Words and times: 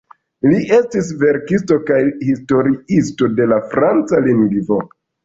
Li 0.51 0.59
estis 0.77 1.11
verkisto 1.23 1.77
kaj 1.89 1.99
historiisto 2.29 3.29
de 3.41 3.47
la 3.53 3.61
franca 3.75 4.23
lingvo. 4.31 4.81